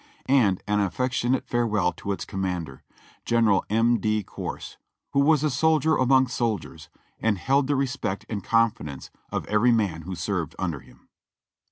And 0.25 0.63
an 0.65 0.79
affectionate 0.79 1.45
farewell 1.45 1.93
to 1.97 2.11
its 2.11 2.25
commander, 2.25 2.81
General 3.23 3.63
M. 3.69 3.99
D. 3.99 4.23
Corse, 4.23 4.77
who 5.11 5.19
was 5.19 5.43
a 5.43 5.51
soldier 5.51 5.95
among 5.95 6.25
soldiers, 6.25 6.89
and 7.19 7.37
held 7.37 7.67
the 7.67 7.75
respect 7.75 8.25
and 8.27 8.43
confidence 8.43 9.11
of 9.31 9.45
every 9.45 9.71
man 9.71 10.01
who 10.01 10.15
served 10.15 10.55
under 10.57 10.79
him. 10.79 11.07